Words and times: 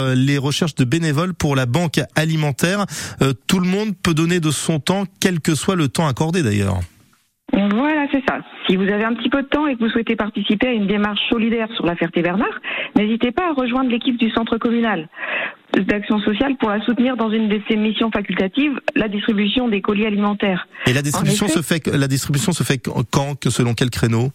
Euh, 0.00 0.14
les 0.14 0.38
recherches 0.38 0.76
de 0.76 0.84
bénévoles 0.84 1.34
pour 1.34 1.56
la 1.56 1.66
banque 1.66 1.98
alimentaire. 2.14 2.86
Euh, 3.20 3.32
tout 3.48 3.58
le 3.58 3.66
monde 3.66 3.96
peut 4.00 4.14
donner 4.14 4.38
de 4.38 4.52
son 4.52 4.78
temps, 4.78 5.06
quel 5.20 5.40
que 5.40 5.56
soit 5.56 5.74
le 5.74 5.88
temps 5.88 6.06
accordé 6.06 6.44
d'ailleurs. 6.44 6.78
Voilà, 7.52 8.06
c'est 8.12 8.22
ça. 8.28 8.38
Si 8.68 8.76
vous 8.76 8.84
avez 8.84 9.02
un 9.02 9.14
petit 9.14 9.28
peu 9.28 9.42
de 9.42 9.48
temps 9.48 9.66
et 9.66 9.74
que 9.74 9.80
vous 9.80 9.90
souhaitez 9.90 10.14
participer 10.14 10.68
à 10.68 10.72
une 10.72 10.86
démarche 10.86 11.18
solidaire 11.28 11.66
sur 11.74 11.84
la 11.84 11.96
Ferté-Bernard, 11.96 12.60
n'hésitez 12.94 13.32
pas 13.32 13.48
à 13.48 13.52
rejoindre 13.60 13.90
l'équipe 13.90 14.16
du 14.16 14.30
centre 14.30 14.56
communal 14.56 15.08
d'action 15.76 16.20
sociale 16.20 16.56
pour 16.60 16.70
la 16.70 16.80
soutenir 16.84 17.16
dans 17.16 17.30
une 17.30 17.48
de 17.48 17.60
ses 17.68 17.74
missions 17.74 18.12
facultatives, 18.12 18.80
la 18.94 19.08
distribution 19.08 19.66
des 19.66 19.80
colis 19.80 20.06
alimentaires. 20.06 20.68
Et 20.86 20.92
la 20.92 21.02
distribution 21.02 21.48
se 21.48 21.60
fait 21.60 21.84
la 21.88 22.06
distribution 22.06 22.52
se 22.52 22.62
fait 22.62 22.80
quand 23.10 23.34
que 23.34 23.50
selon 23.50 23.74
quel 23.74 23.90
créneau? 23.90 24.30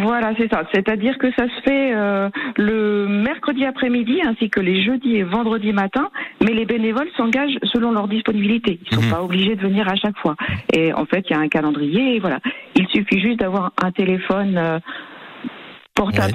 Voilà, 0.00 0.32
c'est 0.38 0.50
ça. 0.50 0.62
C'est-à-dire 0.72 1.18
que 1.18 1.30
ça 1.32 1.44
se 1.48 1.62
fait 1.62 1.92
euh, 1.94 2.30
le 2.56 3.06
mercredi 3.06 3.64
après-midi 3.64 4.20
ainsi 4.24 4.48
que 4.48 4.60
les 4.60 4.82
jeudis 4.82 5.16
et 5.16 5.22
vendredis 5.22 5.72
matin, 5.72 6.10
mais 6.42 6.52
les 6.52 6.64
bénévoles 6.64 7.10
s'engagent 7.16 7.58
selon 7.64 7.92
leur 7.92 8.08
disponibilité. 8.08 8.78
Ils 8.84 8.94
sont 8.94 9.02
mhm. 9.02 9.10
pas 9.10 9.22
obligés 9.22 9.54
de 9.54 9.60
venir 9.60 9.88
à 9.88 9.96
chaque 9.96 10.16
fois. 10.18 10.36
Et 10.72 10.92
en 10.92 11.04
fait, 11.04 11.24
il 11.28 11.32
y 11.32 11.36
a 11.36 11.40
un 11.40 11.48
calendrier 11.48 12.16
et 12.16 12.20
voilà. 12.20 12.38
Il 12.74 12.86
suffit 12.88 13.20
juste 13.20 13.40
d'avoir 13.40 13.72
un 13.82 13.92
téléphone 13.92 14.56
euh, 14.56 14.78
portable 16.04 16.34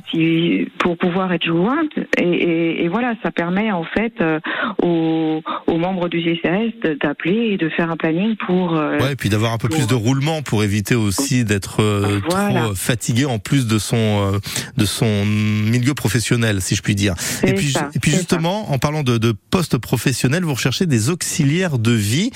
pour 0.80 0.98
pouvoir 0.98 1.32
être 1.34 1.46
jointe. 1.46 1.92
Et, 2.18 2.84
et, 2.84 2.88
voilà, 2.88 3.14
ça 3.24 3.32
permet 3.32 3.72
en 3.72 3.84
fait 3.84 4.14
euh, 4.22 4.40
aux, 4.82 5.42
aux, 5.68 5.78
membres 5.78 6.10
du 6.10 6.22
GCS 6.22 6.98
d'appeler 7.02 7.52
et 7.52 7.58
de 7.58 7.70
faire 7.70 7.92
un 7.92 7.98
planning 7.98 8.36
pour. 8.46 8.76
Euh, 8.76 9.00
ouais, 9.00 9.14
et 9.14 9.16
puis 9.16 9.30
d'avoir 9.30 9.54
un 9.54 9.58
peu 9.58 9.70
plus 9.70 9.88
de 9.88 9.96
roulement 9.96 10.42
pour 10.42 10.64
éviter 10.64 10.96
aussi 10.96 11.44
d'être 11.44 11.82
euh, 11.82 12.20
trop 12.22 12.76
fatigué 12.76 13.26
en 13.26 13.40
plus 13.40 13.68
de 13.68 13.78
son 13.78 14.40
de 14.78 14.86
son 14.86 15.26
milieu 15.26 15.94
professionnel, 15.94 16.62
si 16.62 16.76
je 16.76 16.82
puis 16.82 16.96
dire. 16.96 17.16
Et 17.44 17.54
puis, 17.54 17.74
et 17.94 18.00
puis 18.00 18.12
justement, 18.12 18.72
en 18.72 18.78
parlant 18.78 19.04
de, 19.04 19.18
de 19.18 19.34
poste 19.52 19.78
professionnel, 19.78 20.44
vous 20.44 20.54
recherchez 20.54 20.86
des 20.86 21.10
auxiliaires 21.10 21.78
de 21.78 21.92
vie 21.92 22.32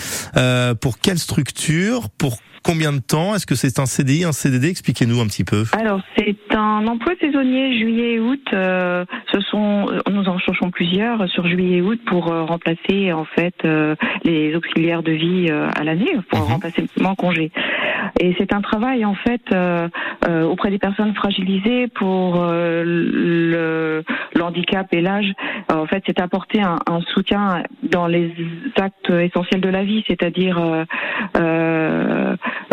pour 0.82 1.00
quelle 1.00 1.20
structure, 1.20 2.10
pour 2.18 2.38
Combien 2.64 2.94
de 2.94 3.00
temps? 3.00 3.34
Est-ce 3.34 3.48
que 3.48 3.56
c'est 3.56 3.80
un 3.80 3.88
CDI, 3.88 4.24
un 4.24 4.32
CDD 4.32 4.70
Expliquez-nous 4.70 5.20
un 5.20 5.26
petit 5.26 5.44
peu. 5.44 5.66
Alors, 5.72 6.00
c'est 6.16 6.36
un 6.56 6.88
emploi 6.88 7.14
saisonnier 7.20 7.78
juillet 7.78 8.14
et 8.14 8.20
août. 8.20 8.46
Euh, 8.54 9.06
ce 9.32 9.40
sont, 9.42 9.88
nous 10.10 10.28
en 10.28 10.38
cherchons 10.40 10.72
plusieurs 10.72 11.28
sur 11.30 11.48
juillet 11.48 11.78
et 11.78 11.82
août 11.82 12.00
pour 12.06 12.32
euh, 12.32 12.44
remplacer 12.44 13.14
en 13.14 13.26
fait 13.26 13.56
euh, 13.66 13.96
les 14.24 14.56
auxiliaires 14.56 15.04
de 15.04 15.12
vie 15.12 15.50
à 15.50 15.84
l'année, 15.84 16.18
pour 16.30 16.40
mhm. 16.40 16.46
remplacer 16.46 16.86
mon 17.00 17.16
congé. 17.16 17.52
Et 18.20 18.36
c'est 18.38 18.54
un 18.54 18.62
travail 18.62 19.06
en 19.06 19.16
fait 19.16 19.42
auprès 20.44 20.70
des 20.70 20.80
personnes 20.80 21.14
fragilisées 21.16 21.88
pour 21.88 22.44
le, 22.44 24.04
handicap 24.42 24.88
et 24.92 25.02
l'âge. 25.02 25.32
En 25.72 25.86
fait, 25.86 26.04
c'est 26.06 26.20
apporter 26.20 26.62
un, 26.62 26.78
un, 26.90 27.02
soutien 27.14 27.64
dans 27.84 28.08
les 28.08 28.34
actes 28.76 29.10
essentiels 29.10 29.62
de 29.62 29.70
la 29.70 29.84
vie, 29.84 30.04
c'est-à-dire 30.08 30.60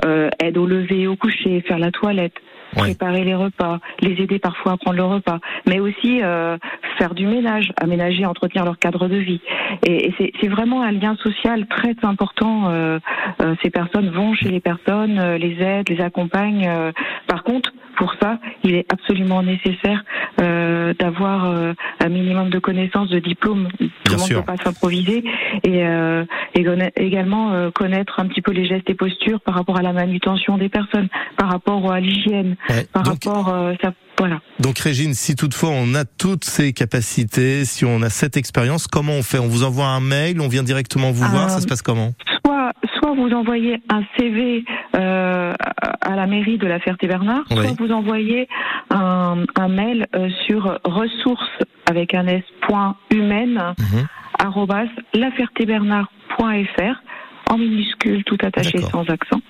euh, 0.04 0.30
aide 0.38 0.56
au 0.58 0.66
lever, 0.66 1.06
au 1.06 1.16
coucher, 1.16 1.60
faire 1.62 1.78
la 1.78 1.90
toilette, 1.90 2.34
préparer 2.76 3.24
les 3.24 3.34
repas, 3.34 3.78
les 4.00 4.12
aider 4.22 4.38
parfois 4.38 4.72
à 4.72 4.76
prendre 4.76 4.96
le 4.96 5.04
repas, 5.04 5.38
mais 5.66 5.80
aussi 5.80 6.22
euh, 6.22 6.56
faire 6.98 7.14
du 7.14 7.26
ménage, 7.26 7.72
aménager, 7.80 8.26
entretenir 8.26 8.64
leur 8.64 8.78
cadre 8.78 9.08
de 9.08 9.16
vie. 9.16 9.40
Et, 9.86 10.12
c'est 10.40 10.48
vraiment 10.48 10.82
un 10.82 10.92
lien 10.92 11.16
social 11.16 11.66
très 11.66 11.94
important. 12.02 12.70
Euh, 12.70 12.98
euh, 13.42 13.54
ces 13.62 13.70
personnes 13.70 14.10
vont 14.10 14.34
chez 14.34 14.50
les 14.50 14.60
personnes, 14.60 15.18
euh, 15.18 15.38
les 15.38 15.60
aident, 15.62 15.88
les 15.88 16.00
accompagnent. 16.00 16.68
par 17.26 17.44
contre, 17.44 17.72
pour 17.98 18.14
ça, 18.22 18.38
il 18.62 18.74
est 18.74 18.86
absolument 18.92 19.42
nécessaire 19.42 20.04
euh, 20.40 20.94
d'avoir 20.94 21.46
euh, 21.46 21.74
un 22.00 22.08
minimum 22.08 22.48
de 22.48 22.60
connaissances, 22.60 23.10
de 23.10 23.18
diplômes. 23.18 23.68
Tout 24.04 24.12
le 24.12 24.16
monde 24.16 24.30
ne 24.30 24.34
peut 24.36 24.42
pas 24.42 24.56
s'improviser. 24.56 25.24
Et, 25.64 25.84
euh, 25.84 26.24
et 26.54 26.64
également 26.96 27.70
connaître 27.72 28.20
un 28.20 28.26
petit 28.26 28.40
peu 28.40 28.52
les 28.52 28.66
gestes 28.66 28.88
et 28.88 28.94
postures 28.94 29.40
par 29.40 29.54
rapport 29.54 29.76
à 29.78 29.82
la 29.82 29.92
manutention 29.92 30.58
des 30.58 30.68
personnes, 30.68 31.08
par 31.36 31.50
rapport 31.50 31.90
à 31.92 32.00
l'hygiène, 32.00 32.56
par 32.92 33.04
rapport... 33.04 33.52
Ça, 33.82 33.92
voilà. 34.18 34.40
Donc 34.58 34.80
Régine, 34.80 35.14
si 35.14 35.36
toutefois 35.36 35.70
on 35.70 35.94
a 35.94 36.04
toutes 36.04 36.44
ces 36.44 36.72
capacités, 36.72 37.64
si 37.64 37.84
on 37.84 38.02
a 38.02 38.10
cette 38.10 38.36
expérience, 38.36 38.88
comment 38.88 39.12
on 39.12 39.22
fait? 39.22 39.38
On 39.38 39.46
vous 39.46 39.62
envoie 39.62 39.86
un 39.86 40.00
mail, 40.00 40.40
on 40.40 40.48
vient 40.48 40.64
directement 40.64 41.12
vous 41.12 41.24
voir, 41.24 41.50
ça 41.50 41.60
se 41.60 41.66
passe 41.66 41.82
comment? 41.82 42.14
Soit, 43.08 43.16
vous 43.16 43.34
envoyez 43.34 43.80
un 43.88 44.02
CV 44.18 44.64
euh, 44.94 45.54
à 46.00 46.16
la 46.16 46.26
mairie 46.26 46.58
de 46.58 46.66
la 46.66 46.78
Ferté-Bernard, 46.78 47.44
soit 47.50 47.74
vous 47.78 47.90
envoyez 47.90 48.48
un, 48.90 49.44
un 49.56 49.68
mail 49.68 50.06
euh, 50.14 50.28
sur 50.46 50.78
ressources 50.84 51.58
avec 51.88 52.14
un 52.14 52.26
s 52.26 52.44
point 52.62 52.96
humaine 53.10 53.74
mhm. 53.78 54.06
en 57.50 57.56
minuscule, 57.56 58.24
tout 58.24 58.36
attaché 58.42 58.78
sans 58.78 59.08
accent. 59.08 59.40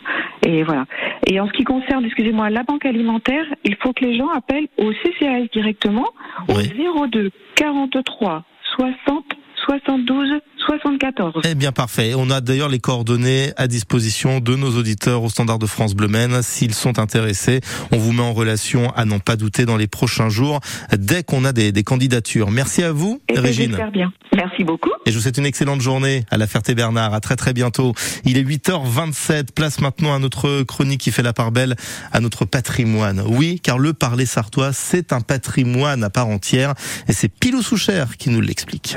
Et 0.46 0.62
voilà. 0.62 0.84
Et 1.26 1.40
en 1.40 1.48
ce 1.48 1.52
qui 1.52 1.64
concerne, 1.64 2.04
excusez-moi, 2.04 2.50
la 2.50 2.62
banque 2.62 2.86
alimentaire, 2.86 3.44
il 3.64 3.74
faut 3.82 3.92
que 3.92 4.04
les 4.04 4.16
gens 4.16 4.28
appellent 4.28 4.68
au 4.76 4.92
CCAS 4.92 5.48
directement 5.52 6.06
au 6.48 7.06
02 7.08 7.30
43 7.56 8.44
60 8.76 9.24
72 9.66 10.40
74. 10.68 11.42
Eh 11.44 11.54
bien 11.54 11.72
parfait. 11.72 12.12
On 12.14 12.30
a 12.30 12.40
d'ailleurs 12.40 12.68
les 12.68 12.78
coordonnées 12.78 13.52
à 13.56 13.66
disposition 13.66 14.40
de 14.40 14.54
nos 14.54 14.76
auditeurs 14.76 15.22
au 15.22 15.30
standard 15.30 15.58
de 15.58 15.66
France 15.66 15.94
Bleu 15.94 16.08
S'ils 16.42 16.74
sont 16.74 16.98
intéressés, 16.98 17.60
on 17.92 17.96
vous 17.96 18.12
met 18.12 18.22
en 18.22 18.32
relation 18.32 18.90
à 18.94 19.04
n'en 19.04 19.18
pas 19.18 19.36
douter 19.36 19.64
dans 19.64 19.76
les 19.76 19.86
prochains 19.86 20.28
jours 20.28 20.60
dès 20.96 21.22
qu'on 21.22 21.44
a 21.44 21.52
des, 21.52 21.72
candidatures. 21.82 22.50
Merci 22.50 22.82
à 22.82 22.92
vous, 22.92 23.20
Et 23.28 23.38
Régine. 23.38 23.78
bien. 23.92 24.12
Merci 24.36 24.64
beaucoup. 24.64 24.90
Et 25.06 25.10
je 25.10 25.16
vous 25.16 25.22
souhaite 25.22 25.38
une 25.38 25.46
excellente 25.46 25.80
journée 25.80 26.24
à 26.30 26.36
la 26.36 26.46
Ferté-Bernard. 26.46 27.14
À 27.14 27.20
très 27.20 27.36
très 27.36 27.52
bientôt. 27.52 27.94
Il 28.24 28.36
est 28.36 28.42
8h27. 28.42 29.52
Place 29.54 29.80
maintenant 29.80 30.14
à 30.14 30.18
notre 30.18 30.62
chronique 30.62 31.00
qui 31.00 31.10
fait 31.10 31.22
la 31.22 31.32
part 31.32 31.52
belle 31.52 31.76
à 32.12 32.20
notre 32.20 32.44
patrimoine. 32.44 33.22
Oui, 33.26 33.60
car 33.62 33.78
le 33.78 33.92
parler 33.92 34.26
sartois, 34.26 34.72
c'est 34.72 35.12
un 35.12 35.20
patrimoine 35.20 36.04
à 36.04 36.10
part 36.10 36.28
entière. 36.28 36.74
Et 37.08 37.12
c'est 37.12 37.28
Pilou 37.28 37.62
Souchère 37.62 38.16
qui 38.16 38.30
nous 38.30 38.40
l'explique. 38.40 38.96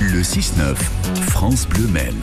Le 0.00 0.22
6-9, 0.22 0.76
France 1.28 1.66
Bleu 1.66 1.88
Maine. 1.88 2.20